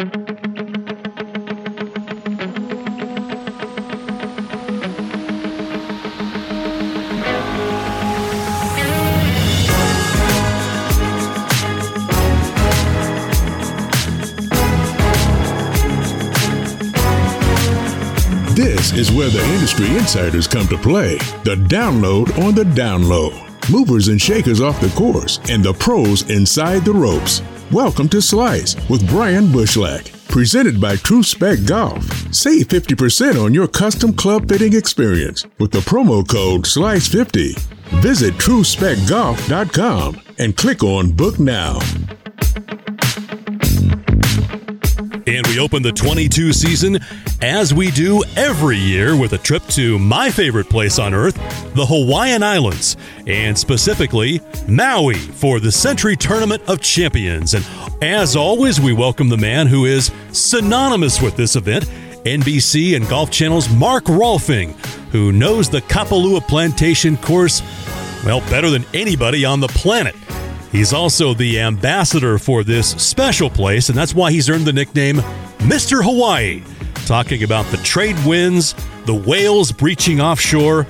[0.00, 0.08] This
[18.94, 21.18] is where the industry insiders come to play.
[21.44, 23.70] The download on the download.
[23.70, 27.42] Movers and shakers off the course and the pros inside the ropes.
[27.72, 30.10] Welcome to Slice with Brian Bushlack.
[30.28, 32.02] Presented by True Spec Golf.
[32.34, 37.56] Save 50% on your custom club fitting experience with the promo code SLICE50.
[38.02, 41.78] Visit TrueSpecGolf.com and click on Book Now.
[45.26, 46.98] And we open the 22 season
[47.42, 51.34] as we do every year with a trip to my favorite place on earth,
[51.74, 52.96] the Hawaiian Islands,
[53.26, 57.54] and specifically Maui for the Sentry Tournament of Champions.
[57.54, 57.66] And
[58.02, 61.84] as always, we welcome the man who is synonymous with this event,
[62.24, 64.72] NBC and Golf Channel's Mark Rolfing,
[65.10, 67.62] who knows the Kapalua Plantation course,
[68.24, 70.14] well, better than anybody on the planet.
[70.72, 75.16] He's also the ambassador for this special place, and that's why he's earned the nickname
[75.58, 76.02] Mr.
[76.02, 76.62] Hawaii.
[77.06, 80.86] Talking about the trade winds, the whales breaching offshore,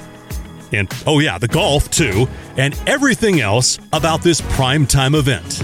[0.72, 5.62] and oh, yeah, the golf too, and everything else about this primetime event.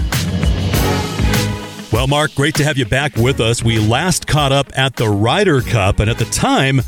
[1.93, 3.63] Well, Mark, great to have you back with us.
[3.63, 6.81] We last caught up at the Ryder Cup, and at the time,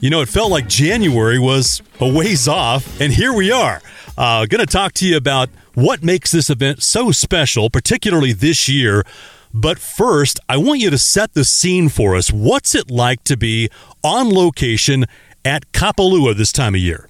[0.00, 3.80] you know, it felt like January was a ways off, and here we are.
[4.16, 8.68] Uh, going to talk to you about what makes this event so special, particularly this
[8.68, 9.04] year.
[9.52, 12.30] But first, I want you to set the scene for us.
[12.30, 13.68] What's it like to be
[14.04, 15.06] on location
[15.44, 17.08] at Kapalua this time of year?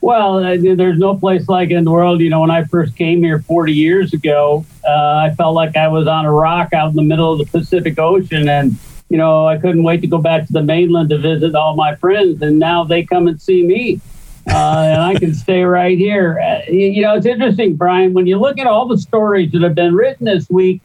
[0.00, 2.20] Well, uh, there's no place like it in the world.
[2.20, 5.88] You know, when I first came here 40 years ago, uh, I felt like I
[5.88, 8.46] was on a rock out in the middle of the Pacific Ocean.
[8.46, 8.76] And,
[9.08, 11.94] you know, I couldn't wait to go back to the mainland to visit all my
[11.94, 12.42] friends.
[12.42, 14.00] And now they come and see me
[14.48, 16.38] uh, and I can stay right here.
[16.40, 19.74] Uh, you know, it's interesting, Brian, when you look at all the stories that have
[19.74, 20.82] been written this week,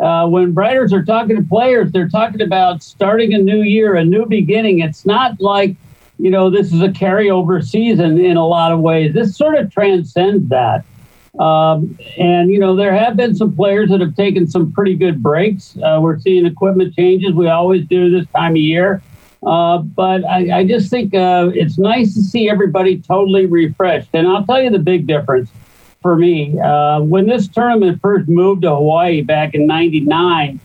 [0.00, 4.04] uh, when writers are talking to players, they're talking about starting a new year, a
[4.04, 4.80] new beginning.
[4.80, 5.76] It's not like,
[6.18, 9.12] you know, this is a carryover season in a lot of ways.
[9.12, 10.84] This sort of transcends that.
[11.38, 15.22] Um, and, you know, there have been some players that have taken some pretty good
[15.22, 15.76] breaks.
[15.82, 17.32] Uh, we're seeing equipment changes.
[17.32, 19.02] We always do this time of year.
[19.44, 24.10] Uh, but I, I, just think uh, it's nice to see everybody totally refreshed.
[24.12, 25.50] And I'll tell you the big difference
[26.00, 26.58] for me.
[26.60, 30.60] Uh, when this tournament first moved to Hawaii back in 99,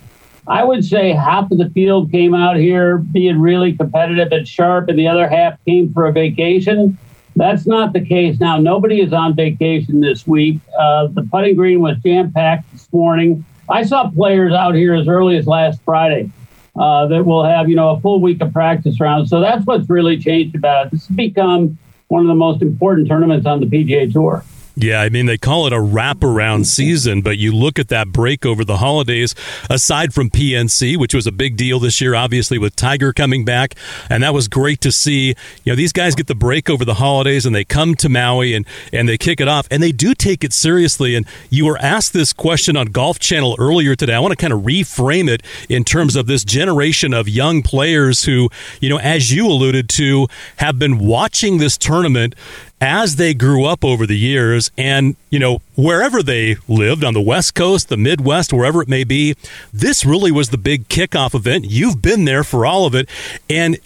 [0.47, 4.89] I would say half of the field came out here being really competitive and sharp,
[4.89, 6.97] and the other half came for a vacation.
[7.35, 8.57] That's not the case now.
[8.57, 10.59] Nobody is on vacation this week.
[10.77, 13.43] Uh, the putting green was jam packed this morning.
[13.69, 16.31] I saw players out here as early as last Friday
[16.77, 19.29] uh, that will have, you know, a full week of practice rounds.
[19.29, 20.91] So that's what's really changed about it.
[20.91, 21.77] This has become
[22.07, 24.43] one of the most important tournaments on the PGA Tour.
[24.79, 28.45] Yeah, I mean, they call it a wraparound season, but you look at that break
[28.45, 29.33] over the holidays,
[29.71, 33.73] aside from PNC, which was a big deal this year, obviously, with Tiger coming back.
[34.07, 35.29] And that was great to see.
[35.63, 38.53] You know, these guys get the break over the holidays and they come to Maui
[38.53, 39.67] and, and they kick it off.
[39.71, 41.15] And they do take it seriously.
[41.15, 44.13] And you were asked this question on Golf Channel earlier today.
[44.13, 48.25] I want to kind of reframe it in terms of this generation of young players
[48.25, 50.27] who, you know, as you alluded to,
[50.57, 52.35] have been watching this tournament
[52.79, 57.21] as they grew up over the years and, you know, wherever they lived on the
[57.21, 59.35] West Coast, the Midwest, wherever it may be,
[59.73, 61.65] this really was the big kickoff event.
[61.65, 63.09] You've been there for all of it.
[63.49, 63.79] And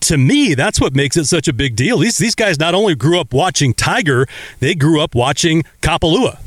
[0.00, 1.98] to me, that's what makes it such a big deal.
[1.98, 4.26] These these guys not only grew up watching Tiger,
[4.58, 6.38] they grew up watching Kapalua.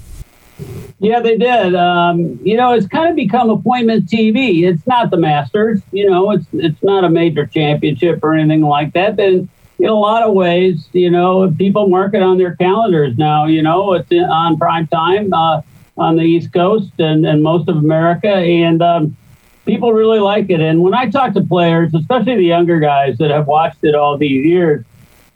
[0.99, 1.75] Yeah, they did.
[1.75, 4.67] Um, you know, it's kind of become appointment TV.
[4.67, 5.81] It's not the Masters.
[5.91, 9.15] You know, it's it's not a major championship or anything like that.
[9.15, 9.47] But
[9.79, 13.45] in a lot of ways, you know, people mark it on their calendars now.
[13.45, 15.61] You know, it's on prime time uh,
[15.97, 19.17] on the East Coast and, and most of America, and um,
[19.65, 20.61] people really like it.
[20.61, 24.17] And when I talk to players, especially the younger guys that have watched it all
[24.17, 24.83] these years,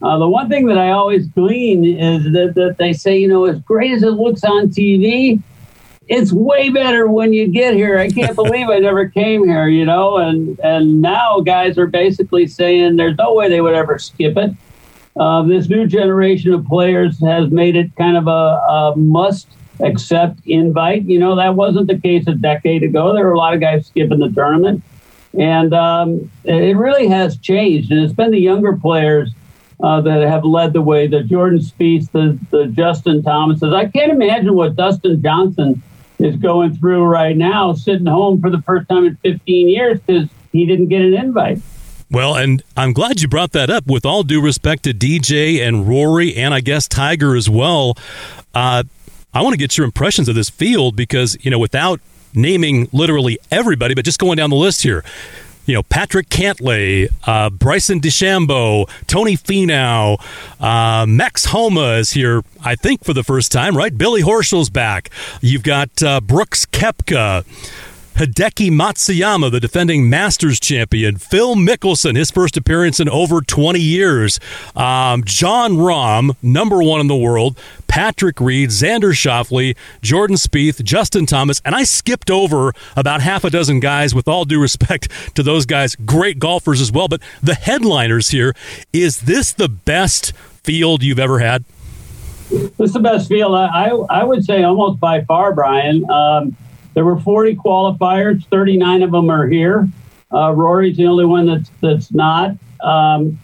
[0.02, 3.46] uh, the one thing that I always glean is that, that they say, you know,
[3.46, 5.42] as great as it looks on TV,
[6.08, 8.00] it's way better when you get here.
[8.00, 10.18] I can't believe I never came here, you know.
[10.18, 14.52] And and now guys are basically saying there's no way they would ever skip it.
[15.16, 19.48] Uh, this new generation of players has made it kind of a, a must
[19.80, 21.04] accept invite.
[21.04, 23.14] You know that wasn't the case a decade ago.
[23.14, 24.84] There were a lot of guys skipping the tournament,
[25.38, 27.92] and um, it really has changed.
[27.92, 29.32] And it's been the younger players.
[29.84, 33.74] Uh, that have led the way, the Jordan Spieth, the, the Justin Thomases.
[33.74, 35.82] I can't imagine what Dustin Johnson
[36.24, 40.30] is going through right now, sitting home for the first time in 15 years because
[40.52, 41.62] he didn't get an invite.
[42.10, 43.88] Well, and I'm glad you brought that up.
[43.88, 47.98] With all due respect to DJ and Rory, and I guess Tiger as well,
[48.54, 48.84] uh,
[49.34, 52.02] I want to get your impressions of this field because you know, without
[52.34, 55.04] naming literally everybody, but just going down the list here.
[55.66, 60.20] You know, Patrick Cantlay, uh, Bryson DeChambeau, Tony Finau,
[60.60, 63.96] uh, Max Homa is here, I think, for the first time, right?
[63.96, 65.10] Billy Horschel's back.
[65.40, 67.46] You've got uh, Brooks Koepka.
[68.22, 74.40] Hideki Matsuyama, the defending Masters champion, Phil Mickelson, his first appearance in over 20 years,
[74.76, 77.58] um, Jon Rahm, number one in the world,
[77.88, 83.50] Patrick Reed, Xander Schauffele, Jordan Spieth, Justin Thomas, and I skipped over about half a
[83.50, 84.14] dozen guys.
[84.14, 87.08] With all due respect to those guys, great golfers as well.
[87.08, 88.54] But the headliners here
[88.94, 90.32] is this the best
[90.62, 91.64] field you've ever had?
[92.52, 93.56] This is the best field.
[93.56, 96.08] I I would say almost by far, Brian.
[96.08, 96.56] Um,
[96.94, 98.46] there were 40 qualifiers.
[98.48, 99.88] 39 of them are here.
[100.34, 102.56] Uh, Rory's the only one that's that's not.
[102.82, 103.40] Um,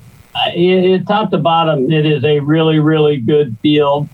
[0.55, 4.07] it, it, top to bottom, it is a really really good field.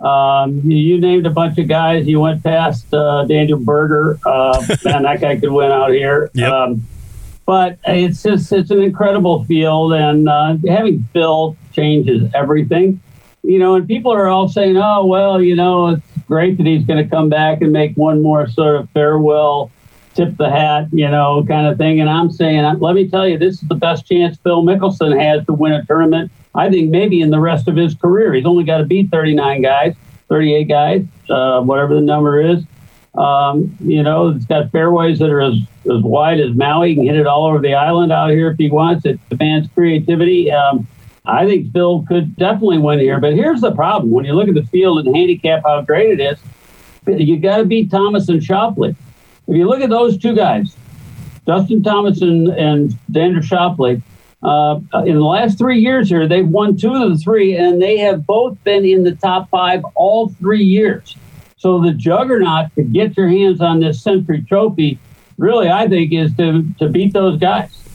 [0.00, 2.06] Um, you, you, named a bunch of guys.
[2.06, 4.18] You went past uh, Daniel Berger.
[4.26, 6.30] Uh, man, that guy could win out here.
[6.34, 6.52] Yep.
[6.52, 6.86] Um,
[7.46, 13.00] but it's just it's an incredible field, and uh, having Phil changes everything.
[13.42, 16.84] You know, and people are all saying, "Oh, well, you know, it's great that he's
[16.84, 19.70] going to come back and make one more sort of farewell,
[20.14, 22.00] tip the hat, you know, kind of thing.
[22.00, 25.44] And I'm saying, let me tell you, this is the best chance Phil Mickelson has
[25.46, 26.30] to win a tournament.
[26.54, 28.32] I think maybe in the rest of his career.
[28.32, 29.94] He's only got to beat 39 guys,
[30.28, 32.64] 38 guys, uh, whatever the number is.
[33.14, 36.90] Um, you know, it's got fairways that are as, as wide as Maui.
[36.90, 39.06] He can hit it all over the island out here if he wants.
[39.06, 40.50] It demands creativity.
[40.50, 40.86] Um,
[41.26, 43.20] I think Phil could definitely win here.
[43.20, 46.20] But here's the problem: when you look at the field and handicap how great it
[46.20, 46.38] is,
[47.20, 48.94] you got to beat Thomas and Schauffele.
[49.48, 50.76] If you look at those two guys,
[51.46, 54.02] Justin Thomas and, and Xander Schauffele,
[54.42, 57.98] uh, in the last three years here, they've won two of the three, and they
[57.98, 61.16] have both been in the top five all three years.
[61.56, 64.98] So the juggernaut to get your hands on this Sentry Trophy,
[65.38, 67.85] really, I think, is to to beat those guys.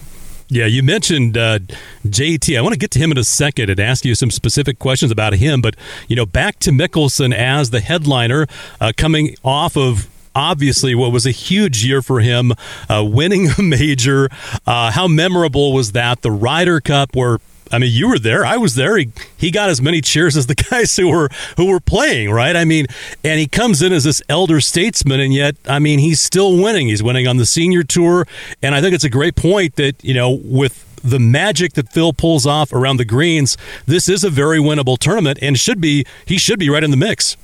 [0.53, 1.59] Yeah, you mentioned uh,
[2.05, 2.57] JT.
[2.57, 5.09] I want to get to him in a second and ask you some specific questions
[5.09, 5.61] about him.
[5.61, 5.77] But,
[6.09, 8.47] you know, back to Mickelson as the headliner,
[8.81, 12.51] uh, coming off of obviously what was a huge year for him,
[12.89, 14.27] uh, winning a major.
[14.67, 16.21] Uh, how memorable was that?
[16.21, 17.37] The Ryder Cup, where
[17.71, 18.45] I mean, you were there.
[18.45, 18.97] I was there.
[18.97, 22.55] He he got as many cheers as the guys who were who were playing, right?
[22.55, 22.87] I mean,
[23.23, 26.87] and he comes in as this elder statesman, and yet, I mean, he's still winning.
[26.87, 28.27] He's winning on the senior tour,
[28.61, 32.13] and I think it's a great point that you know with the magic that Phil
[32.13, 33.57] pulls off around the greens,
[33.87, 36.97] this is a very winnable tournament, and should be he should be right in the
[36.97, 37.37] mix.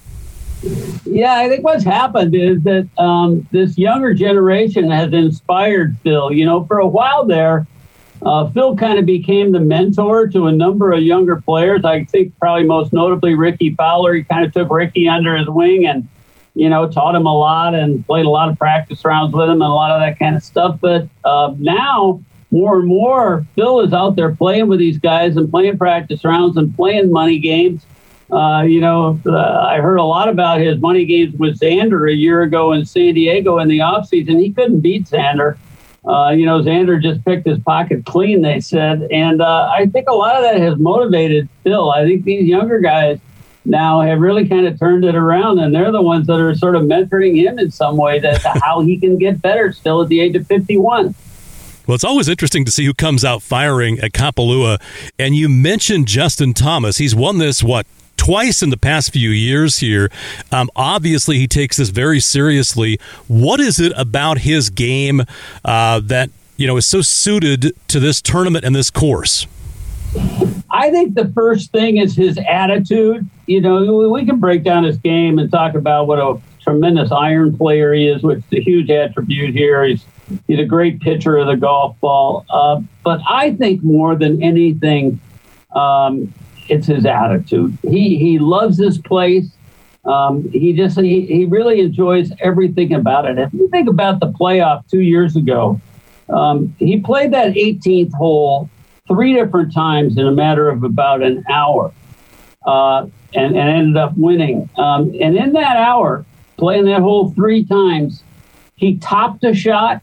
[1.06, 6.32] Yeah, I think what's happened is that um, this younger generation has inspired Phil.
[6.34, 7.68] You know, for a while there
[8.22, 11.86] uh, Phil kind of became the mentor to a number of younger players.
[11.86, 14.14] I think probably most notably Rickie Fowler.
[14.14, 16.08] He kind of took Ricky under his wing and,
[16.56, 19.62] you know, taught him a lot and played a lot of practice rounds with him
[19.62, 20.80] and a lot of that kind of stuff.
[20.82, 25.50] But uh, now, more and more, Phil is out there playing with these guys and
[25.50, 27.86] playing practice rounds and playing money games.
[28.32, 32.16] Uh, you know, uh, I heard a lot about his money games with Xander a
[32.16, 34.42] year ago in San Diego in the offseason.
[34.42, 35.58] He couldn't beat Xander.
[36.08, 39.08] Uh, you know, Xander just picked his pocket clean, they said.
[39.12, 41.92] And uh, I think a lot of that has motivated Phil.
[41.92, 43.20] I think these younger guys
[43.66, 46.76] now have really kind of turned it around, and they're the ones that are sort
[46.76, 50.22] of mentoring him in some way to how he can get better still at the
[50.22, 51.14] age of 51.
[51.86, 54.82] Well, it's always interesting to see who comes out firing at Kapalua.
[55.18, 56.98] And you mentioned Justin Thomas.
[56.98, 57.88] He's won this, what,
[58.28, 60.10] twice in the past few years here.
[60.52, 63.00] Um, obviously, he takes this very seriously.
[63.30, 65.22] What is it about his game
[65.64, 69.48] uh, that you know is so suited to this tournament and this course?
[70.70, 73.30] I think the first thing is his attitude.
[73.46, 77.58] You know, we can break down his game and talk about what a tremendous iron
[77.58, 79.86] player he is, which is a huge attribute here.
[79.86, 80.04] He's
[80.48, 82.46] he's a great pitcher of the golf ball.
[82.50, 85.22] Uh, but I think more than anything,
[85.72, 86.34] um,
[86.70, 87.78] it's his attitude.
[87.84, 89.48] He he loves this place.
[90.06, 93.38] Um, he just he, he really enjoys everything about it.
[93.38, 95.82] If you think about the playoff two years ago,
[96.30, 98.70] um, he played that 18th hole
[99.08, 101.94] three different times in a matter of about an hour,
[102.66, 104.70] uh, and, and ended up winning.
[104.78, 106.26] Um, and in that hour,
[106.58, 108.24] playing that hole three times,
[108.76, 110.02] he topped a shot,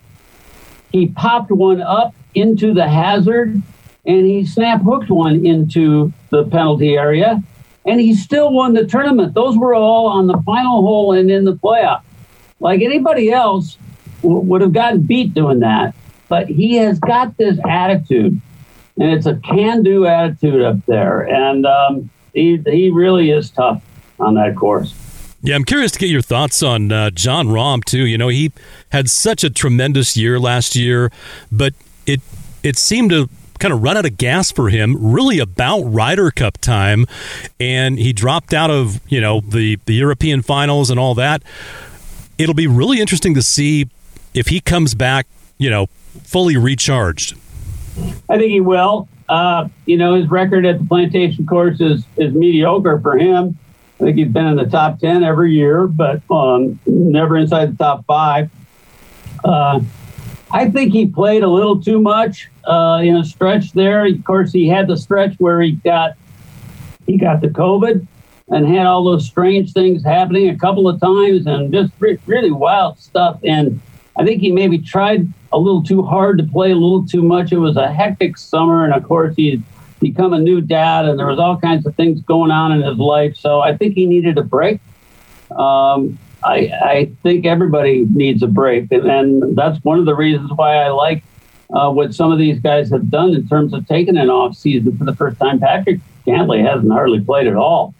[0.92, 3.60] he popped one up into the hazard,
[4.06, 7.42] and he snap hooked one into the penalty area,
[7.86, 9.34] and he still won the tournament.
[9.34, 12.02] Those were all on the final hole and in the playoff.
[12.60, 13.76] like anybody else,
[14.22, 15.94] w- would have gotten beat doing that.
[16.28, 18.40] But he has got this attitude,
[18.96, 23.82] and it's a can-do attitude up there, and um, he he really is tough
[24.18, 24.94] on that course.
[25.42, 28.06] Yeah, I'm curious to get your thoughts on uh, Jon Rahm too.
[28.06, 28.52] You know, he
[28.90, 31.12] had such a tremendous year last year,
[31.52, 31.74] but
[32.06, 32.22] it
[32.62, 36.58] it seemed to kind of run out of gas for him really about Ryder Cup
[36.58, 37.06] time
[37.58, 41.42] and he dropped out of, you know, the the European finals and all that.
[42.38, 43.88] It'll be really interesting to see
[44.34, 45.26] if he comes back,
[45.58, 45.86] you know,
[46.24, 47.36] fully recharged.
[48.28, 49.08] I think he will.
[49.28, 53.56] Uh, you know, his record at the plantation course is is mediocre for him.
[54.00, 57.76] I think he's been in the top 10 every year, but um, never inside the
[57.76, 58.50] top five.
[59.44, 59.80] Uh,
[60.54, 64.06] I think he played a little too much uh, in a stretch there.
[64.06, 66.12] Of course, he had the stretch where he got
[67.06, 68.06] he got the COVID
[68.48, 72.52] and had all those strange things happening a couple of times and just re- really
[72.52, 73.40] wild stuff.
[73.42, 73.80] And
[74.16, 77.50] I think he maybe tried a little too hard to play a little too much.
[77.50, 79.60] It was a hectic summer, and of course, he
[79.98, 82.98] become a new dad, and there was all kinds of things going on in his
[82.98, 83.36] life.
[83.36, 84.80] So I think he needed a break.
[85.50, 90.50] Um, I, I think everybody needs a break, and, and that's one of the reasons
[90.54, 91.24] why I like
[91.72, 94.96] uh, what some of these guys have done in terms of taking an off season
[94.96, 95.58] for the first time.
[95.58, 97.94] Patrick Cantlay hasn't hardly played at all.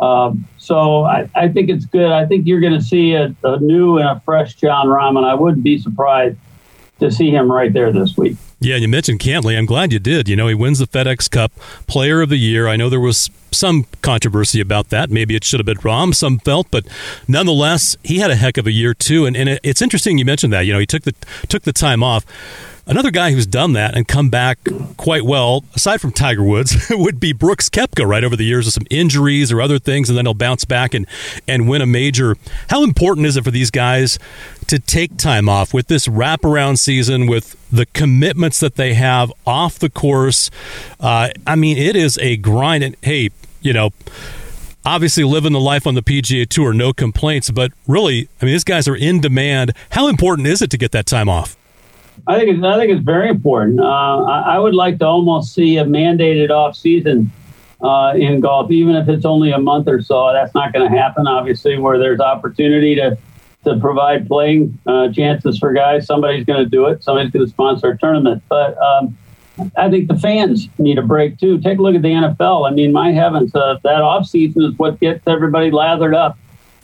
[0.00, 2.10] Um, so I, I, think it's good.
[2.10, 5.22] I think you're going to see a, a, new and a fresh Jon Rahm.
[5.22, 6.38] I wouldn't be surprised
[6.98, 8.36] to see him right there this week.
[8.64, 9.58] Yeah, you mentioned Cantlay.
[9.58, 10.28] I'm glad you did.
[10.28, 11.52] You know, he wins the FedEx Cup
[11.88, 12.68] Player of the Year.
[12.68, 15.10] I know there was some controversy about that.
[15.10, 16.86] Maybe it should have been Rahm, some felt, but
[17.26, 19.26] nonetheless, he had a heck of a year too.
[19.26, 20.60] And, and it's interesting you mentioned that.
[20.60, 21.14] You know, he took the
[21.48, 22.24] took the time off.
[22.84, 24.58] Another guy who's done that and come back
[24.96, 28.24] quite well, aside from Tiger Woods, would be Brooks Koepka, right?
[28.24, 31.06] Over the years of some injuries or other things, and then he'll bounce back and,
[31.46, 32.36] and win a major.
[32.70, 34.18] How important is it for these guys
[34.66, 39.78] to take time off with this wraparound season, with the commitments that they have off
[39.78, 40.50] the course?
[40.98, 42.82] Uh, I mean, it is a grind.
[42.82, 43.90] And hey, you know,
[44.84, 48.64] obviously living the life on the PGA Tour, no complaints, but really, I mean, these
[48.64, 49.72] guys are in demand.
[49.90, 51.56] How important is it to get that time off?
[52.26, 53.80] I think it's, I think it's very important.
[53.80, 57.32] Uh, I, I, would like to almost see a mandated off season
[57.80, 60.32] uh, in golf, even if it's only a month or so.
[60.32, 63.18] That's not going to happen, obviously, where there's opportunity to
[63.64, 66.06] to provide playing uh, chances for guys.
[66.06, 67.02] Somebody's going to do it.
[67.02, 68.42] Somebody's going to sponsor a tournament.
[68.48, 69.16] But um,
[69.76, 71.60] I think the fans need a break too.
[71.60, 72.68] Take a look at the NFL.
[72.68, 76.36] I mean, my heavens, uh, that off season is what gets everybody lathered up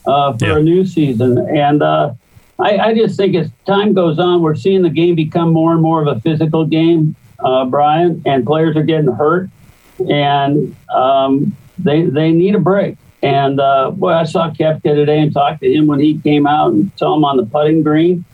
[0.07, 0.59] uh, for yeah.
[0.59, 1.39] a new season.
[1.39, 2.15] And uh,
[2.59, 5.81] I, I, just think as time goes on, we're seeing the game become more and
[5.81, 9.49] more of a physical game, uh, Brian, and players are getting hurt,
[10.11, 12.97] and um, they they need a break.
[13.23, 16.73] And uh, boy, I saw Koepka today and talked to him when he came out
[16.73, 18.25] and saw him on the putting green.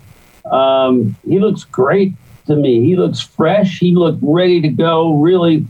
[0.50, 2.14] Um, he looks great
[2.46, 2.84] to me.
[2.84, 3.78] He looks fresh.
[3.78, 5.18] He looked ready to go.
[5.18, 5.66] Really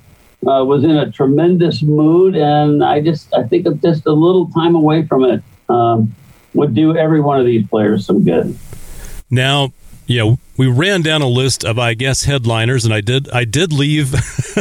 [0.46, 4.48] uh, was in a tremendous mood, and I just I think of just a little
[4.50, 5.42] time away from it.
[5.68, 6.14] Um,
[6.54, 8.56] would do every one of these players some good.
[9.30, 9.72] Now,
[10.06, 13.44] you know, we ran down a list of I guess headliners, and I did I
[13.44, 14.14] did leave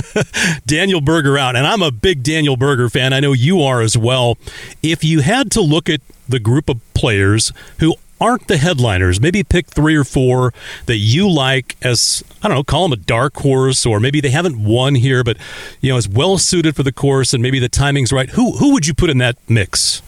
[0.66, 3.14] Daniel Berger out, and I'm a big Daniel Berger fan.
[3.14, 4.38] I know you are as well.
[4.82, 9.44] If you had to look at the group of players who aren't the headliners, maybe
[9.44, 10.54] pick three or four
[10.86, 14.30] that you like as I don't know, call them a dark horse, or maybe they
[14.30, 15.38] haven't won here, but
[15.82, 18.30] you know, is well suited for the course, and maybe the timing's right.
[18.32, 20.02] Who who would you put in that mix?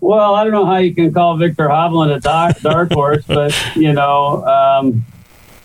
[0.00, 3.54] Well, I don't know how you can call Viktor Hovland a dark, dark horse, but
[3.76, 5.04] you know, um,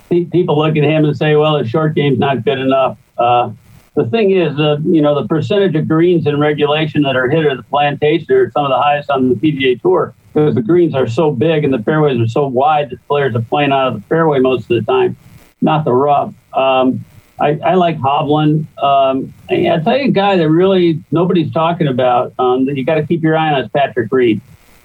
[0.10, 3.52] people look at him and say, "Well, his short game's not good enough." Uh,
[3.96, 7.46] the thing is, uh, you know, the percentage of greens in regulation that are hit
[7.46, 10.94] at the plantation are some of the highest on the PGA Tour because the greens
[10.94, 13.94] are so big and the fairways are so wide that players are playing out of
[13.94, 15.16] the fairway most of the time,
[15.62, 16.34] not the rough.
[16.54, 17.06] Um,
[17.40, 18.66] I, I like Hovland.
[18.82, 22.96] Um, I, tell you a guy that really nobody's talking about um, that you got
[22.96, 24.40] to keep your eye on is Patrick Reed.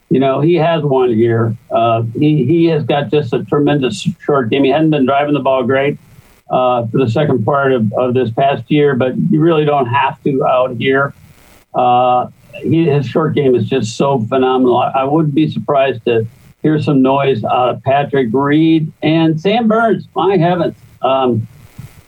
[0.09, 1.57] You know, he has won here.
[1.71, 4.65] Uh, he, he has got just a tremendous short game.
[4.65, 5.99] He hadn't been driving the ball great
[6.51, 10.21] uh, for the second part of, of this past year, but you really don't have
[10.25, 11.15] to out here.
[11.73, 14.79] Uh, he, his short game is just so phenomenal.
[14.79, 16.27] I, I wouldn't be surprised to
[16.63, 20.09] hear some noise out of Patrick Reed and Sam Burns.
[20.17, 20.75] My heavens.
[21.03, 21.47] Um,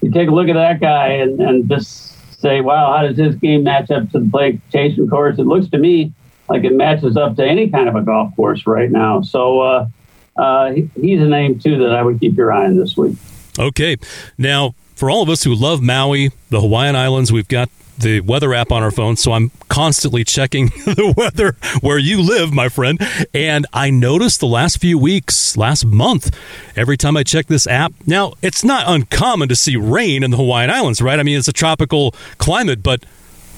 [0.02, 3.36] you take a look at that guy and, and just say, wow, how does his
[3.36, 5.38] game match up to the Plantation course?
[5.38, 6.12] It looks to me
[6.48, 9.22] like it matches up to any kind of a golf course right now.
[9.22, 9.88] So uh,
[10.36, 13.16] uh, he's a name, too, that I would keep your eye on this week.
[13.58, 13.96] Okay.
[14.36, 17.68] Now, for all of us who love Maui, the Hawaiian Islands, we've got
[17.98, 22.52] the weather app on our phone, so I'm constantly checking the weather where you live,
[22.52, 22.98] my friend.
[23.32, 26.36] And I noticed the last few weeks, last month,
[26.76, 30.36] every time I check this app, now it's not uncommon to see rain in the
[30.36, 31.18] Hawaiian Islands, right?
[31.18, 33.04] I mean, it's a tropical climate, but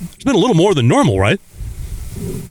[0.02, 1.40] it's been a little more than normal, right?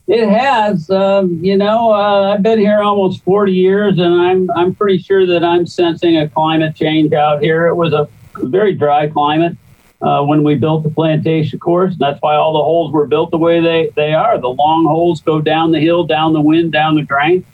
[0.07, 0.89] It has.
[0.89, 5.25] Um, you know, uh, I've been here almost 40 years, and I'm I'm pretty sure
[5.25, 7.67] that I'm sensing a climate change out here.
[7.67, 9.55] It was a very dry climate
[10.03, 11.93] uh, when we built the plantation course.
[11.93, 14.37] And that's why all the holes were built the way they, they are.
[14.37, 17.45] The long holes go down the hill, down the wind, down the drain.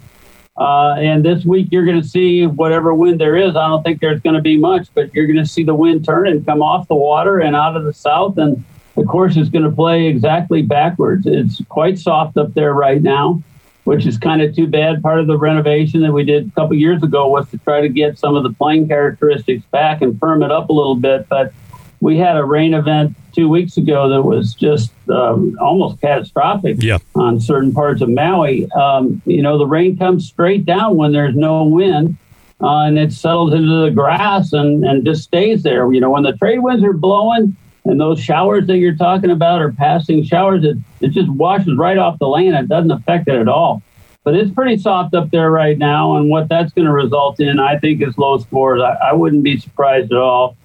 [0.58, 3.56] Uh, and this week you're going to see whatever wind there is.
[3.56, 6.04] I don't think there's going to be much, but you're going to see the wind
[6.04, 8.62] turn and come off the water and out of the south, and
[8.96, 11.26] the course is going to play exactly backwards.
[11.26, 13.42] It's quite soft up there right now,
[13.86, 15.02] which is kind of too bad.
[15.02, 17.88] Part of the renovation that we did a couple years ago was to try to
[17.88, 21.54] get some of the playing characteristics back and firm it up a little bit, but
[22.02, 26.98] we had a rain event two weeks ago that was just um, almost catastrophic yeah.
[27.16, 28.70] on certain parts of Maui.
[28.72, 32.18] Um, you know, the rain comes straight down when there's no wind.
[32.62, 35.92] Uh, and it settles into the grass and, and just stays there.
[35.94, 39.62] You know, when the trade winds are blowing and those showers that you're talking about
[39.62, 42.56] are passing showers, it, it just washes right off the land.
[42.56, 43.82] It doesn't affect it at all.
[44.26, 46.18] But it's pretty soft up there right now.
[46.18, 48.82] And what that's going to result in, I think, is low scores.
[48.82, 50.58] I, I wouldn't be surprised at all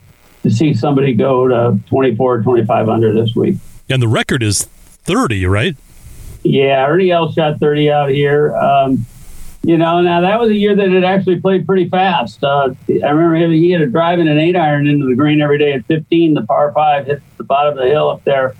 [0.44, 3.56] to see somebody go to 24, 25 under this week.
[3.88, 5.76] And the record is 30, right?
[6.42, 8.54] Yeah, Ernie Els shot 30 out here.
[8.54, 9.06] Um,
[9.62, 12.44] you know, now that was a year that it actually played pretty fast.
[12.44, 15.56] Uh, I remember he had a drive driving an eight iron into the green every
[15.56, 16.34] day at 15.
[16.34, 18.54] The par five hit the bottom of the hill up there.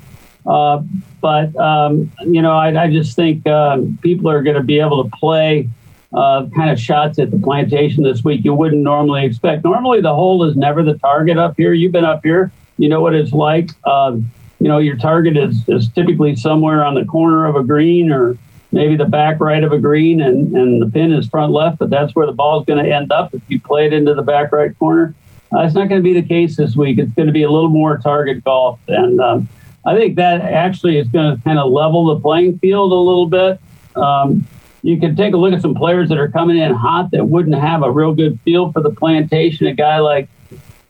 [0.47, 0.83] Uh,
[1.21, 5.05] but, um, you know, I, I just think uh, people are going to be able
[5.05, 5.69] to play
[6.15, 9.65] uh, kind of shots at the plantation this week you wouldn't normally expect.
[9.65, 11.73] Normally, the hole is never the target up here.
[11.73, 13.71] You've been up here, you know what it's like.
[13.85, 14.17] Uh,
[14.61, 18.39] you know, your target is, is typically somewhere on the corner of a green or
[18.73, 21.91] maybe the back right of a green, and, and the pin is front left, but
[21.91, 24.23] that's where the ball is going to end up if you play it into the
[24.23, 25.15] back right corner.
[25.55, 26.99] Uh, it's not going to be the case this week.
[26.99, 28.81] It's going to be a little more target golf.
[28.89, 29.49] And um,
[29.87, 33.27] I think that actually is going to kind of level the playing field a little
[33.27, 33.61] bit.
[33.95, 34.45] Um,
[34.85, 37.57] you can take a look at some players that are coming in hot that wouldn't
[37.57, 39.67] have a real good feel for the plantation.
[39.67, 40.29] A guy like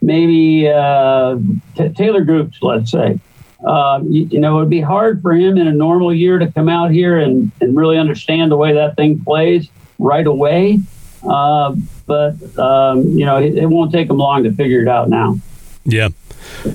[0.02, 1.38] maybe uh,
[1.76, 3.20] T- Taylor Gooch, let's say.
[3.64, 6.50] Um, you, you, know, it would be hard for him in a normal year to
[6.50, 9.68] come out here and, and really understand the way that thing plays
[10.00, 10.80] right away.
[11.22, 11.76] Uh,
[12.07, 15.38] but, um, you know, it, it won't take him long to figure it out now.
[15.85, 16.09] Yeah.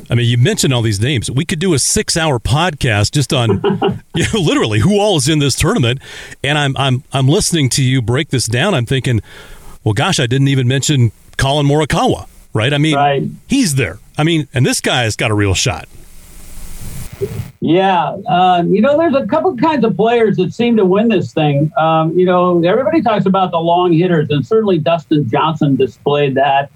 [0.09, 1.29] I mean, you mentioned all these names.
[1.29, 3.61] We could do a six-hour podcast just on,
[4.15, 5.99] you know, literally who all is in this tournament.
[6.43, 8.73] And I'm I'm I'm listening to you break this down.
[8.73, 9.21] I'm thinking,
[9.83, 12.73] well, gosh, I didn't even mention Collin Morikawa, right?
[12.73, 13.23] I mean, right.
[13.47, 13.99] he's there.
[14.17, 15.87] I mean, and this guy has got a real shot.
[17.61, 21.33] Yeah, uh, you know, there's a couple kinds of players that seem to win this
[21.33, 21.71] thing.
[21.77, 26.71] Um, you know, everybody talks about the long hitters, and certainly Dustin Johnson displayed that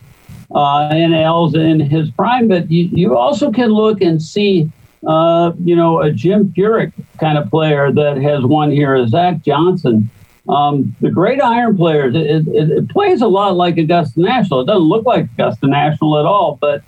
[0.54, 2.48] uh, and Els in his prime.
[2.48, 4.72] But you, you also can look and see,
[5.08, 10.10] uh, you know, a Jim Furyk kind of player that has won here, Zach Johnson.
[10.48, 14.60] Um, the great iron players, it, it, it, plays a lot like Augusta National.
[14.60, 16.84] It doesn't look like Augusta National at all, but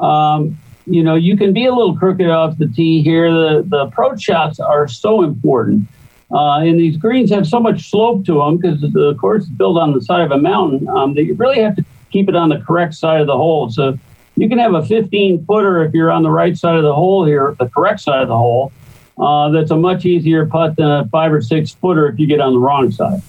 [0.00, 3.30] um, you know, you can be a little crooked off the tee here.
[3.30, 5.86] The the approach shots are so important.
[6.32, 9.78] Uh, and these greens have so much slope to them because the course is built
[9.78, 11.84] on the side of a mountain um, that you really have to
[12.16, 13.68] keep it on the correct side of the hole.
[13.68, 13.98] So
[14.36, 17.26] you can have a 15 footer if you're on the right side of the hole
[17.26, 18.72] here, the correct side of the hole.
[19.18, 22.40] Uh, that's a much easier putt than a five or six footer if you get
[22.40, 23.20] on the wrong side.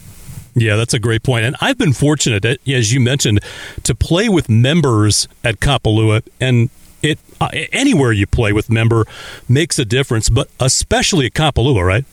[0.55, 1.45] Yeah, that's a great point.
[1.45, 3.41] And I've been fortunate, as you mentioned,
[3.83, 6.69] to play with members at Kapalua, and
[7.03, 9.05] it uh, anywhere you play with member
[9.47, 12.05] makes a difference, but especially at Kapalua, right?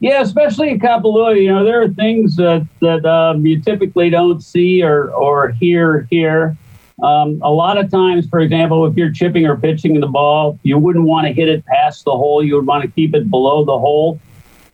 [0.00, 4.40] Yeah, especially in Kapalua, you know, there are things that that um, you typically don't
[4.40, 6.56] see or or hear here.
[7.02, 10.78] Um, a lot of times, for example, if you're chipping or pitching the ball, you
[10.78, 12.42] wouldn't want to hit it past the hole.
[12.42, 14.18] You would want to keep it below the hole.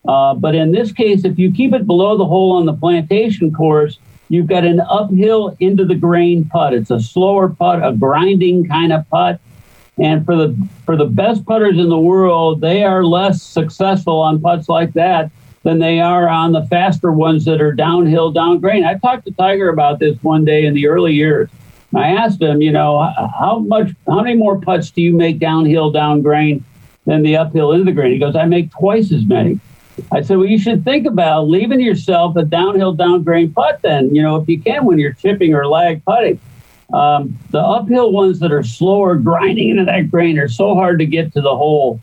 [0.06, 3.52] Uh, but in this case, if you keep it below the hole on the plantation
[3.52, 6.74] course, you've got an uphill into the grain putt.
[6.74, 9.40] It's a slower putt, a grinding kind of putt.
[9.98, 14.40] And for the for the best putters in the world, they are less successful on
[14.40, 15.30] putts like that
[15.64, 18.84] than they are on the faster ones that are downhill, down grain.
[18.84, 21.50] I talked to Tiger about this one day in the early years.
[21.94, 25.90] I asked him, you know, how much, how many more putts do you make downhill,
[25.90, 26.64] down grain
[27.04, 28.12] than the uphill into the grain?
[28.12, 29.60] He goes, I make twice as many.
[30.10, 34.14] I said, well, you should think about leaving yourself a downhill, down grain putt then,
[34.14, 36.40] you know, if you can when you're chipping or lag putting.
[36.92, 41.06] Um, the uphill ones that are slower, grinding into that grain, are so hard to
[41.06, 42.00] get to the hole.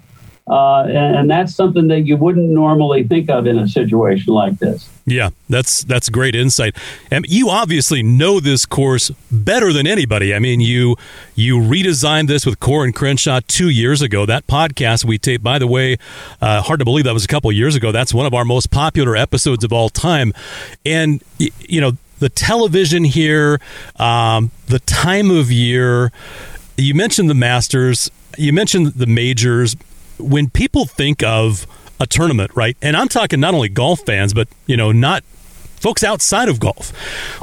[0.50, 4.58] Uh, and, and, that's something that you wouldn't normally think of in a situation like
[4.58, 4.90] this.
[5.06, 6.76] Yeah, that's that's great insight.
[7.12, 10.34] And you obviously know this course better than anybody.
[10.34, 10.96] I mean, you
[11.36, 14.26] you redesigned this with Coore and Crenshaw two years ago.
[14.26, 15.98] That podcast we taped, by the way,
[16.42, 17.92] uh, hard to believe that was a couple years ago.
[17.92, 20.34] That's one of our most popular episodes of all time.
[20.84, 23.60] And you know, the television here,
[23.98, 26.12] um, the time of year.
[26.78, 28.10] You mentioned the Masters.
[28.38, 29.76] You mentioned the majors
[30.18, 31.66] when people think of
[32.00, 32.78] a tournament, right?
[32.82, 35.24] And I'm talking not only golf fans, but you know, not
[35.80, 36.94] folks outside of golf,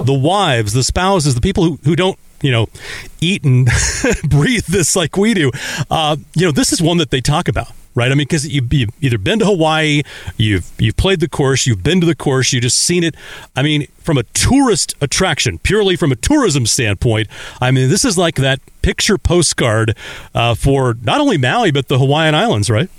[0.03, 2.69] the wives, the spouses, the people who, who don't you know
[3.21, 3.69] eat and
[4.29, 5.51] breathe this like we do.
[5.91, 7.73] Uh, you know, this is one that they talk about.
[7.97, 10.03] Right, I mean, because you, you've either been to Hawaii,
[10.37, 13.15] you've you've played the course, you've been to the course, you've just seen it.
[13.57, 17.27] I mean, from a tourist attraction, purely from a tourism standpoint,
[17.59, 19.97] I mean, this is like that picture postcard
[20.35, 22.91] uh, for not only Maui but the Hawaiian Islands, right?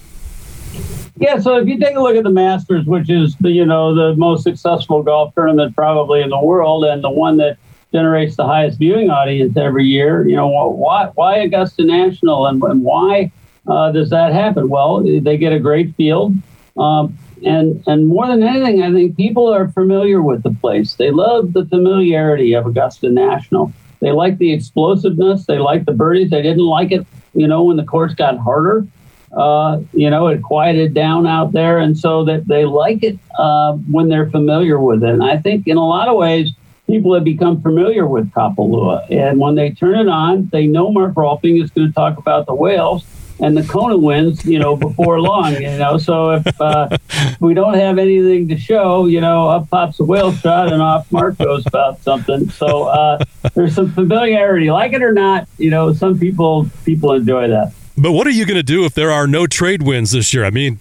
[1.20, 3.94] Yeah, so if you take a look at the Masters, which is the you know
[3.94, 7.60] the most successful golf tournament probably in the world, and the one that
[7.94, 12.84] generates the highest viewing audience every year, you know why why Augusta National and, and
[12.84, 13.32] why
[13.68, 14.70] uh, does that happen?
[14.70, 16.36] Well, they get a great field,
[16.78, 20.96] um, and and more than anything, I think people are familiar with the place.
[20.96, 23.74] They love the familiarity of Augusta National.
[24.00, 25.46] They like the explosiveness.
[25.46, 26.30] They like the birdies.
[26.30, 28.88] They didn't like it, you know, when the course got harder
[29.32, 33.74] uh, you know, it quieted down out there, and so that they like it uh,
[33.74, 35.10] when they're familiar with it.
[35.10, 36.52] And I think in a lot of ways,
[36.88, 41.14] people have become familiar with Kapalua, and when they turn it on, they know Mark
[41.16, 43.06] Rolfing is going to talk about the whales
[43.40, 45.98] and the Kona wins, you know, before long, you know.
[45.98, 46.98] So if, uh,
[47.40, 51.12] we don't have anything to show, you know, up pops a whale shot and off
[51.12, 52.50] Mark goes about something.
[52.50, 53.24] So uh,
[53.54, 55.94] there's some familiarity, like it or not, you know.
[55.94, 57.74] Some people people enjoy that.
[57.98, 60.46] But what are you going to do if there are no trade wins this year?
[60.46, 60.80] I mean,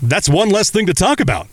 [0.00, 1.48] that's one less thing to talk about.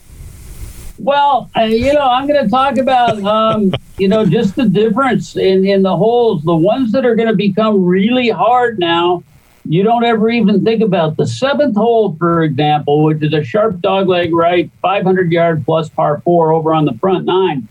[1.00, 5.36] Well, uh, you know, I'm going to talk about, um, you know, just the difference
[5.36, 6.44] in, in the holes.
[6.44, 9.24] The ones that are going to become really hard now,
[9.70, 11.18] you don't ever even think about.
[11.18, 16.22] The seventh hole, for example, which is a sharp dogleg right, 500 yard plus par
[16.22, 17.68] four over on the front nine.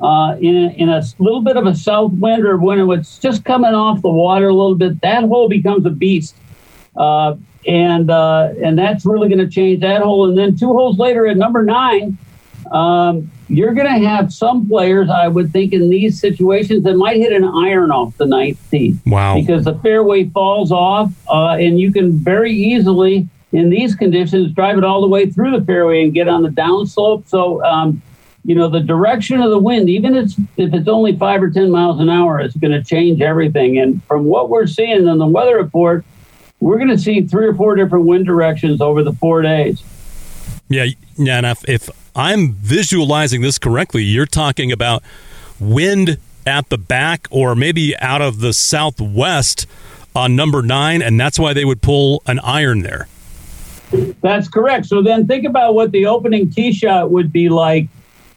[0.00, 3.44] Uh, in, a, in a little bit of a south wind or when it's just
[3.44, 6.36] coming off the water a little bit, that hole becomes a beast.
[6.96, 7.34] Uh,
[7.66, 10.28] and uh, and that's really going to change that hole.
[10.28, 12.16] And then two holes later at number nine,
[12.70, 17.16] um, you're going to have some players, I would think, in these situations that might
[17.16, 18.96] hit an iron off the ninth tee.
[19.06, 19.40] Wow!
[19.40, 24.78] Because the fairway falls off, uh, and you can very easily, in these conditions, drive
[24.78, 27.28] it all the way through the fairway and get on the downslope.
[27.28, 27.64] So.
[27.64, 28.02] Um,
[28.44, 31.50] you know, the direction of the wind, even if it's, if it's only five or
[31.50, 33.78] 10 miles an hour, it's going to change everything.
[33.78, 36.02] And from what we're seeing in the weather report,
[36.60, 39.82] we're going to see three or four different wind directions over the four days.
[40.68, 41.36] Yeah, yeah.
[41.36, 45.04] And if, if I'm visualizing this correctly, you're talking about
[45.60, 49.68] wind at the back or maybe out of the southwest
[50.16, 53.06] on number nine, and that's why they would pull an iron there.
[54.20, 54.86] That's correct.
[54.86, 57.86] So then think about what the opening tee shot would be like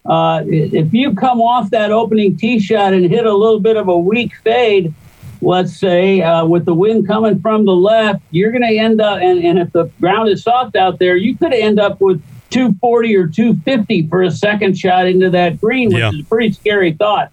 [0.06, 3.88] uh, if you come off that opening tee shot and hit a little bit of
[3.88, 4.94] a weak fade,
[5.40, 9.20] let's say, uh, with the wind coming from the left, you're going to end up,
[9.20, 13.16] and, and if the ground is soft out there, you could end up with 240
[13.16, 16.10] or 250 for a second shot into that green, which yeah.
[16.10, 17.32] is a pretty scary thought.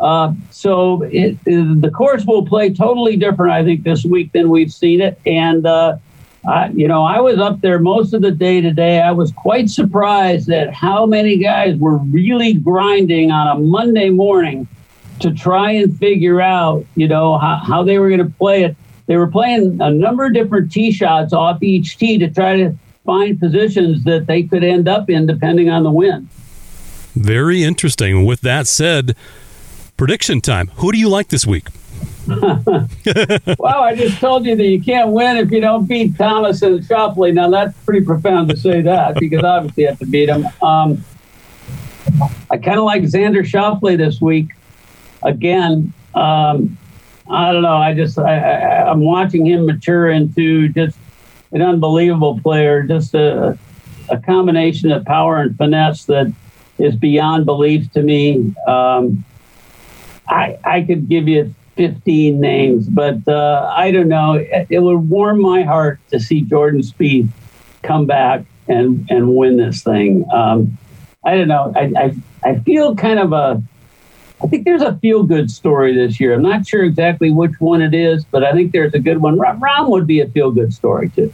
[0.00, 4.48] Uh, so it, it, the course will play totally different, I think, this week than
[4.48, 5.18] we've seen it.
[5.26, 5.96] And uh,
[6.46, 9.00] I, you know, I was up there most of the day today.
[9.00, 14.68] I was quite surprised at how many guys were really grinding on a Monday morning
[15.20, 18.76] to try and figure out, you know, how, how they were going to play it.
[19.06, 22.78] They were playing a number of different tee shots off each tee to try to
[23.08, 26.28] find positions that they could end up in depending on the wind.
[27.14, 28.26] Very interesting.
[28.26, 29.16] With that said,
[29.96, 30.66] prediction time.
[30.76, 31.68] Who do you like this week?
[32.28, 36.80] well, I just told you that you can't win if you don't beat Thomas and
[36.80, 37.32] Schauffele.
[37.32, 40.44] Now, that's pretty profound to say that because obviously you have to beat him.
[40.60, 41.02] Um,
[42.50, 44.50] I kind of like Xander Schauffele this week.
[45.22, 46.76] Again, um,
[47.30, 47.78] I don't know.
[47.78, 50.98] I just I, I, I'm watching him mature into just
[51.52, 52.82] an unbelievable player.
[52.82, 53.58] Just a
[54.10, 56.32] a combination of power and finesse that
[56.78, 58.54] is beyond belief to me.
[58.66, 59.24] Um,
[60.28, 64.34] I I could give you 15 names, but uh, I don't know.
[64.34, 67.28] It, it, would warm my heart to see Jordan Spieth
[67.82, 70.26] come back and, and win this thing.
[70.32, 70.76] Um,
[71.24, 71.72] I don't know.
[71.76, 73.62] I, I, I feel kind of a
[74.42, 76.34] I think there's a feel good story this year.
[76.34, 79.36] I'm not sure exactly which one it is, but I think there's a good one.
[79.36, 81.32] Rahm would be a feel good story too.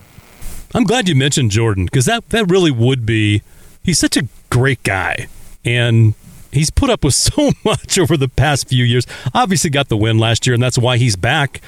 [0.75, 3.43] I'm glad you mentioned Jordan because that that really would be.
[3.83, 5.29] He's such a great guy,
[5.65, 6.15] and
[6.51, 9.07] he's put up with so much over the past few years.
[9.35, 11.61] Obviously, got the win last year, and that's why he's back.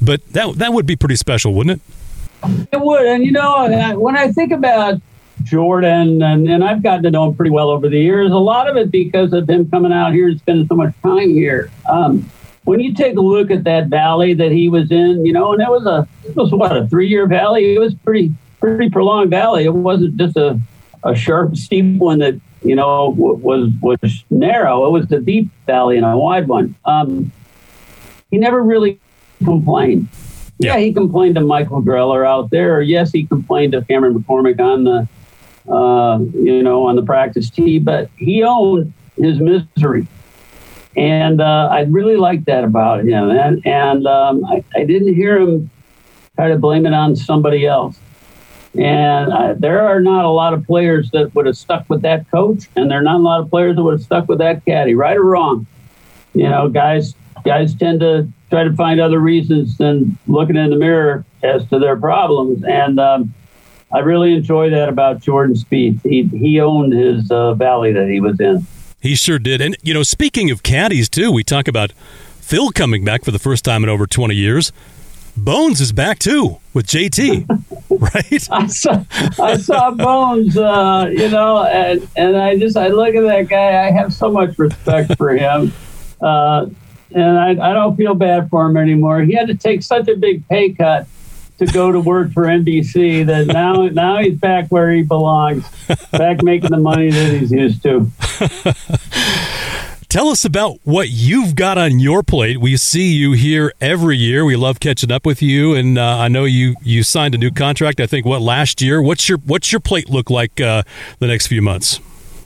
[0.00, 2.68] But that that would be pretty special, wouldn't it?
[2.72, 5.00] It would, and you know, when I think about
[5.46, 8.30] Jordan, and, and I've gotten to know him pretty well over the years.
[8.30, 11.30] A lot of it because of him coming out here and spending so much time
[11.30, 11.70] here.
[11.88, 12.28] Um,
[12.64, 15.62] when you take a look at that valley that he was in, you know, and
[15.62, 17.74] it was a it was what a three year valley.
[17.74, 19.64] It was pretty pretty prolonged valley.
[19.64, 20.60] It wasn't just a
[21.04, 24.84] a sharp steep one that you know was was narrow.
[24.86, 26.74] It was a deep valley and a wide one.
[26.84, 27.30] Um,
[28.30, 29.00] he never really
[29.44, 30.08] complained.
[30.58, 30.74] Yeah.
[30.74, 32.80] yeah, he complained to Michael Greller out there.
[32.80, 35.06] Yes, he complained to Cameron McCormick on the
[35.68, 40.06] uh, you know, on the practice tee, but he owned his misery.
[40.96, 43.30] And uh, I really liked that about him.
[43.30, 45.70] And, and um, I, I, didn't hear him
[46.36, 47.98] try to blame it on somebody else.
[48.78, 52.30] And I, there are not a lot of players that would have stuck with that
[52.30, 54.64] coach, and there are not a lot of players that would have stuck with that
[54.64, 55.66] caddy, right or wrong.
[56.34, 60.76] You know, guys guys tend to try to find other reasons than looking in the
[60.76, 62.64] mirror as to their problems.
[62.64, 63.34] And um,
[63.92, 66.02] I really enjoy that about Jordan Spieth.
[66.02, 68.66] He he owned his uh, valley that he was in.
[69.00, 69.60] He sure did.
[69.60, 73.38] And you know, speaking of caddies too, we talk about Phil coming back for the
[73.38, 74.72] first time in over 20 years.
[75.36, 77.46] Bones is back too with JT,
[77.90, 78.48] right?
[78.50, 79.04] I saw,
[79.42, 83.86] I saw Bones, uh, you know, and, and I just I look at that guy.
[83.86, 85.74] I have so much respect for him,
[86.22, 86.66] uh,
[87.14, 89.20] and I, I don't feel bad for him anymore.
[89.20, 91.06] He had to take such a big pay cut
[91.58, 95.64] to go to work for NBC that now now he's back where he belongs,
[96.10, 98.10] back making the money that he's used to.
[100.08, 102.58] Tell us about what you've got on your plate.
[102.58, 104.44] We see you here every year.
[104.44, 107.50] We love catching up with you, and uh, I know you you signed a new
[107.50, 108.00] contract.
[108.00, 109.02] I think what last year.
[109.02, 110.84] What's your what's your plate look like uh,
[111.18, 112.00] the next few months?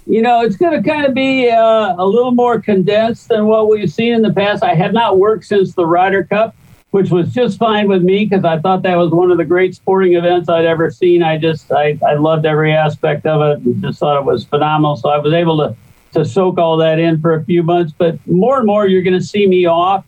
[0.07, 3.69] You know, it's going to kind of be uh, a little more condensed than what
[3.69, 4.65] we've seen in the past.
[4.65, 6.57] I have not worked since the Ryder Cup
[6.91, 9.75] which was just fine with me because I thought that was one of the great
[9.75, 11.23] sporting events I'd ever seen.
[11.23, 14.97] I just I, I loved every aspect of it and just thought it was phenomenal.
[14.97, 15.77] So I was able to
[16.13, 17.93] to soak all that in for a few months.
[17.97, 20.05] But more and more you're gonna see me off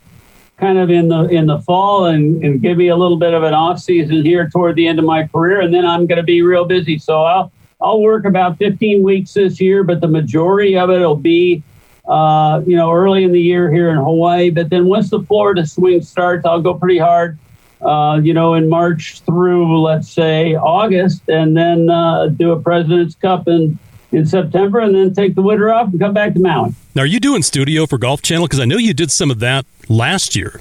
[0.57, 3.45] kind of in the in the fall and, and give me a little bit of
[3.45, 6.43] an off season here toward the end of my career and then I'm gonna be
[6.43, 6.99] real busy.
[6.99, 11.17] So I'll I'll work about 15 weeks this year, but the majority of it will
[11.17, 11.63] be
[12.07, 14.51] uh, you know, early in the year here in Hawaii.
[14.51, 17.39] But then once the Florida swing starts, I'll go pretty hard,
[17.81, 23.15] uh, you know, in March through, let's say, August, and then uh, do a President's
[23.15, 23.79] Cup in,
[24.11, 26.75] in September, and then take the winter off and come back to Maui.
[26.95, 28.47] Now, are you doing studio for Golf Channel?
[28.47, 30.61] Because I know you did some of that last year.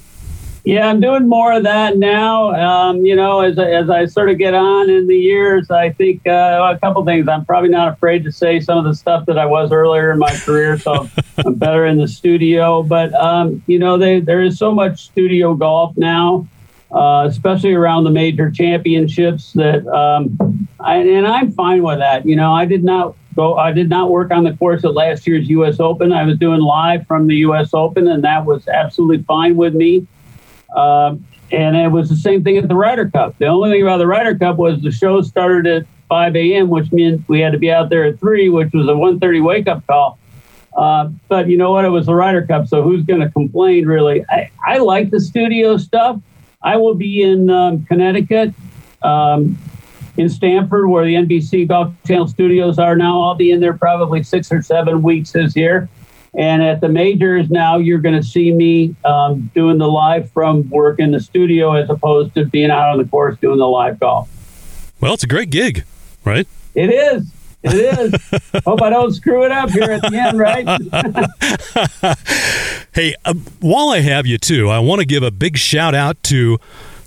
[0.64, 2.52] Yeah, I'm doing more of that now.
[2.54, 6.24] Um, you know, as, as I sort of get on in the years, I think
[6.24, 7.26] uh, a couple things.
[7.26, 10.20] I'm probably not afraid to say some of the stuff that I was earlier in
[10.20, 11.08] my career, so
[11.44, 12.84] I'm better in the studio.
[12.84, 16.46] But um, you know, they, there is so much studio golf now,
[16.92, 19.54] uh, especially around the major championships.
[19.54, 22.24] That um, I, and I'm fine with that.
[22.24, 23.56] You know, I did not go.
[23.56, 25.80] I did not work on the course at last year's U.S.
[25.80, 26.12] Open.
[26.12, 27.74] I was doing live from the U.S.
[27.74, 30.06] Open, and that was absolutely fine with me.
[30.76, 33.36] Um, and it was the same thing at the Ryder Cup.
[33.38, 36.90] The only thing about the Ryder Cup was the show started at 5 a.m., which
[36.92, 40.18] meant we had to be out there at 3, which was a 1.30 wake-up call.
[40.76, 41.84] Uh, but you know what?
[41.84, 44.24] It was the Ryder Cup, so who's going to complain, really?
[44.30, 46.20] I, I like the studio stuff.
[46.62, 48.54] I will be in um, Connecticut,
[49.02, 49.58] um,
[50.16, 53.20] in Stamford, where the NBC Golf Channel studios are now.
[53.22, 55.88] I'll be in there probably six or seven weeks this year.
[56.34, 60.68] And at the majors now, you're going to see me um, doing the live from
[60.70, 64.00] work in the studio as opposed to being out on the course doing the live
[64.00, 64.30] golf.
[65.00, 65.84] Well, it's a great gig,
[66.24, 66.46] right?
[66.74, 67.30] It is.
[67.62, 68.14] It is.
[68.64, 70.66] Hope I don't screw it up here at the end, right?
[72.92, 76.22] hey, uh, while I have you too, I want to give a big shout out
[76.24, 76.58] to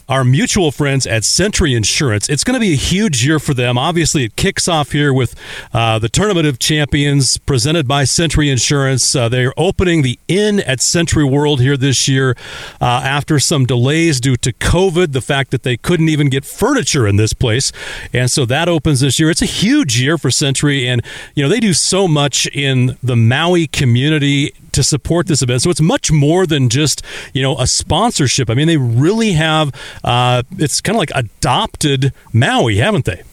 [0.08, 2.30] our mutual friends at Sentry Insurance.
[2.30, 3.78] It's going to be a huge year for them.
[3.78, 5.36] Obviously, it kicks off here with
[5.74, 9.16] uh, the Tournament of Champions presented by Sentry Insurance.
[9.16, 12.36] Uh, they're opening the Inn at Sentry World here this year
[12.80, 17.08] uh, after some delays due to COVID, the fact that they couldn't even get furniture
[17.08, 17.72] in this place.
[18.14, 19.30] And so that opens this year.
[19.30, 20.88] It's a huge year for Sentry.
[20.88, 21.02] and
[21.34, 25.62] you know they do so much in the Maui community to support this event.
[25.62, 27.02] So it's much more than just
[27.34, 28.50] you know a sponsorship.
[28.50, 29.74] I mean, they really have.
[30.04, 33.24] Uh, it's kind of like adopted Maui, haven't they?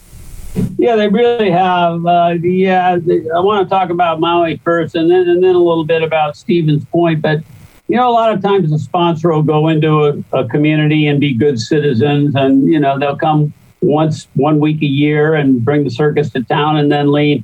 [0.78, 2.06] Yeah, they really have.
[2.06, 5.84] Uh, yeah, I want to talk about Maui first, and then and then a little
[5.84, 7.20] bit about Stevens Point.
[7.20, 7.40] But
[7.88, 11.20] you know, a lot of times the sponsor will go into a, a community and
[11.20, 15.82] be good citizens, and you know they'll come once one week a year and bring
[15.82, 17.42] the circus to town and then leave.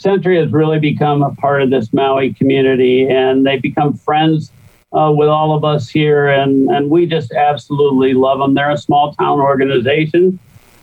[0.00, 4.50] Sentry has really become a part of this Maui community, and they become friends
[4.92, 8.54] uh, with all of us here, and and we just absolutely love them.
[8.54, 10.38] They're a small town organization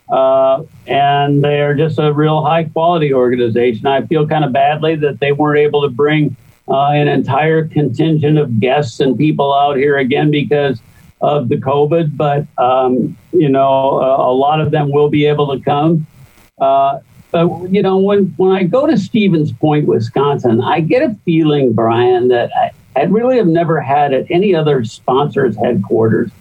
[0.10, 3.88] uh, and they are just a real high quality organization.
[3.88, 6.36] I feel kind of badly that they weren't able to bring
[6.68, 10.82] uh, an entire contingent of guests and people out here again because
[11.20, 15.58] of the COVID, but um, you know, a, a, lot of them will be able
[15.58, 16.06] to come.
[17.32, 21.74] But you know, when when I go to Stevens Point, Wisconsin, I get a feeling,
[21.74, 26.32] Brian, that I, I really have never had at any other sponsor's headquarters.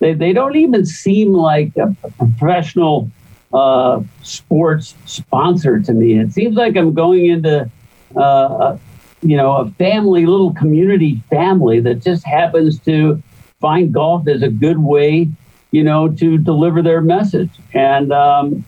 [0.00, 3.10] They, they don't even seem like a, professional
[3.52, 6.18] uh, sports sponsor to me.
[6.18, 7.70] It seems like I'm going into,
[8.16, 8.78] uh,
[9.22, 13.22] you know, a family, little community family that just happens to
[13.60, 15.28] find golf as a good way,
[15.70, 17.50] you know, to deliver their message.
[17.74, 18.64] And um,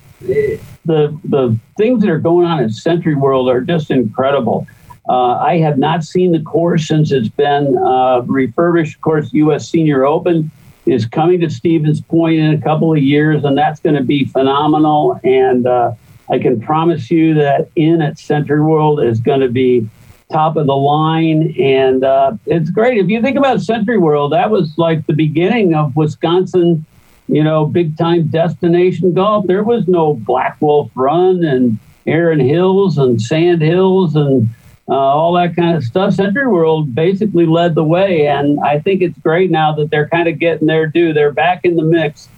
[0.84, 4.66] the the things that are going on at SentryWorld are just incredible.
[5.08, 8.96] Uh, I have not seen the course since it's been uh, refurbished.
[8.96, 9.68] Of course, U.S.
[9.68, 10.50] Senior Open
[10.86, 14.24] is coming to Stevens Point in a couple of years, and that's going to be
[14.26, 15.20] phenomenal.
[15.24, 15.92] And uh,
[16.30, 19.88] I can promise you that in at SentryWorld is going to be
[20.30, 22.98] top of the line, and uh, it's great.
[22.98, 26.86] If you think about SentryWorld, that was like the beginning of Wisconsin,
[27.32, 29.46] you know, big time destination golf.
[29.46, 34.50] There was no Black Wolf Run and Erin Hills and Sand Hills and
[34.86, 36.14] uh, all that kind of stuff.
[36.14, 40.38] SentryWorld basically led the way, and I think it's great now that they're kind of
[40.38, 41.14] getting their due.
[41.14, 42.28] They're back in the mix,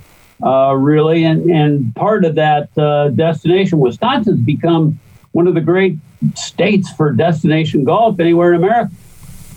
[0.40, 5.00] uh, really, and and part of that uh, destination, Wisconsin's become
[5.33, 5.98] one of the great
[6.37, 8.92] states for destination golf anywhere in America.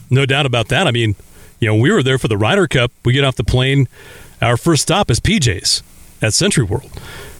[0.09, 0.87] No doubt about that.
[0.87, 1.15] I mean,
[1.59, 2.91] you know, we were there for the Ryder Cup.
[3.05, 3.87] We get off the plane.
[4.41, 5.83] Our first stop is PJ's
[6.21, 6.91] at SentryWorld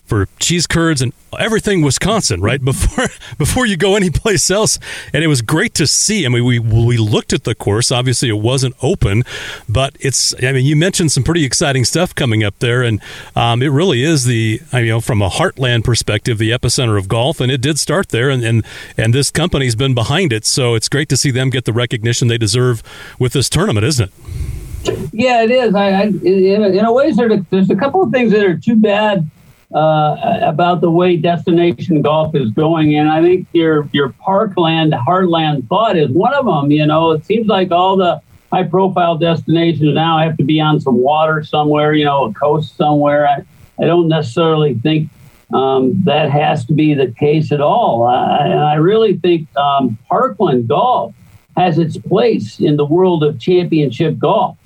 [0.08, 2.62] for cheese curds and everything Wisconsin, right?
[2.68, 3.08] Before
[3.38, 4.80] before you go anyplace else.
[5.14, 6.26] And it was great to see.
[6.26, 7.92] I mean, we we looked at the course.
[7.92, 9.24] Obviously, it wasn't open,
[9.70, 10.34] but it's.
[10.44, 13.02] I mean, you mentioned some pretty exciting stuff coming up there, and
[13.36, 14.62] um, it really is the.
[14.72, 17.78] I mean, you know, from a heartland perspective, the epicenter of golf, and it did
[17.78, 18.66] start there, and and
[18.98, 20.46] and this company's been behind it.
[20.46, 22.82] So it's great to see them get the recognition they deserve
[23.20, 24.67] with this tournament, isn't it?
[25.12, 25.76] Yeah, it is.
[25.76, 27.12] I, I in, in a way,
[27.50, 29.30] there's a couple of things that are too bad
[29.74, 32.96] uh, about the way destination golf is going.
[32.96, 36.72] And I think your your Parkland Heartland thought is one of them.
[36.72, 38.22] You know, it seems like all the
[38.52, 42.78] high profile destinations now have to be on some water somewhere, you know, a coast
[42.78, 43.28] somewhere.
[43.28, 43.44] I,
[43.82, 45.10] I don't necessarily think
[45.54, 48.06] um, that has to be the case at all.
[48.08, 51.14] I, and I really think um, Parkland Golf
[51.56, 54.58] has its place in the world of championship golf.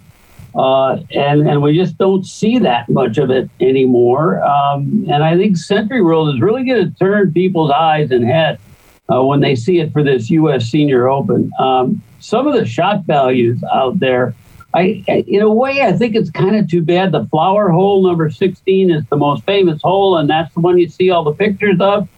[0.54, 4.44] Uh, and and we just don't see that much of it anymore.
[4.44, 8.60] Um, and I think SentryWorld is really going to turn people's eyes and head
[9.12, 10.66] uh, when they see it for this U.S.
[10.66, 11.52] Senior Open.
[11.58, 14.36] Um, some of the shot values out there,
[14.74, 17.14] I in a way, I think it's kind of too bad.
[17.14, 20.90] The flower hole number 16 is the most famous hole, and that's the one you
[20.90, 22.10] see all the pictures of.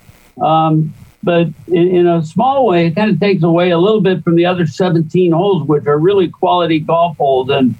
[0.42, 4.24] Um, but in, in, a small way, it kind of takes away a little bit
[4.24, 7.50] from the other 17 holes, which are really quality golf holes.
[7.50, 7.76] And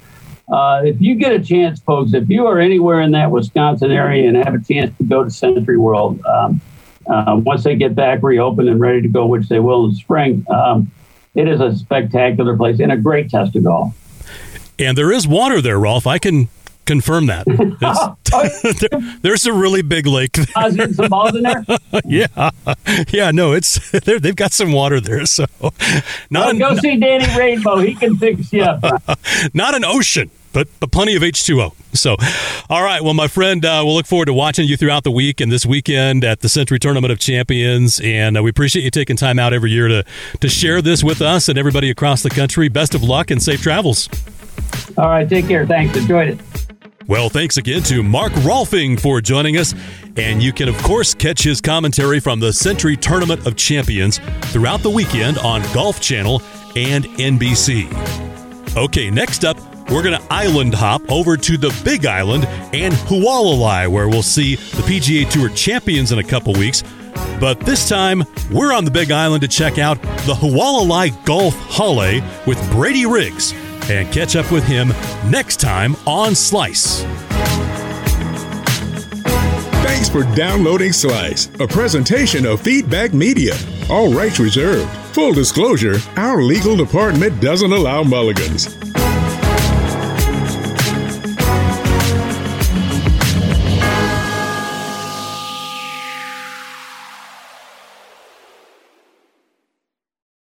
[0.48, 4.28] uh, if you get a chance, folks, if you are anywhere in that Wisconsin area
[4.28, 6.60] and have a chance to go to SentryWorld, um,
[7.06, 9.96] uh, once they get back reopened and ready to go, which they will in the
[9.96, 10.90] spring, um,
[11.34, 13.94] it is a spectacular place and a great test of golf.
[14.78, 16.06] And there is water there, Rolf.
[16.06, 16.48] I can
[16.84, 17.46] confirm that.
[18.90, 20.32] there, there's a really big lake.
[20.32, 20.92] There.
[20.92, 21.64] some balls in there.
[22.04, 22.50] yeah,
[23.10, 23.30] yeah.
[23.30, 25.26] No, it's they've got some water there.
[25.26, 25.72] So, not
[26.30, 27.78] well, an, go see Danny Rainbow.
[27.78, 28.82] He can fix you up.
[29.54, 30.30] not an ocean.
[30.54, 31.74] But, but plenty of H2O.
[31.94, 32.14] So,
[32.70, 33.02] all right.
[33.02, 35.66] Well, my friend, uh, we'll look forward to watching you throughout the week and this
[35.66, 38.00] weekend at the Sentry Tournament of Champions.
[38.04, 40.04] And uh, we appreciate you taking time out every year to,
[40.38, 42.68] to share this with us and everybody across the country.
[42.68, 44.08] Best of luck and safe travels.
[44.96, 45.28] All right.
[45.28, 45.66] Take care.
[45.66, 45.96] Thanks.
[45.96, 46.63] Enjoyed it.
[47.06, 49.74] Well, thanks again to Mark Rolfing for joining us.
[50.16, 54.80] And you can, of course, catch his commentary from the Sentry Tournament of Champions throughout
[54.80, 56.40] the weekend on Golf Channel
[56.76, 57.92] and NBC.
[58.74, 59.58] Okay, next up,
[59.90, 64.54] we're going to island hop over to the Big Island and Hualalai, where we'll see
[64.54, 66.82] the PGA Tour champions in a couple weeks.
[67.38, 72.22] But this time, we're on the Big Island to check out the Hualalai Golf Hale
[72.46, 73.52] with Brady Riggs
[73.90, 74.88] and catch up with him
[75.30, 77.02] next time on Slice.
[79.84, 83.54] Thanks for downloading Slice, a presentation of Feedback Media.
[83.90, 84.90] All rights reserved.
[85.14, 88.76] Full disclosure our legal department doesn't allow mulligans.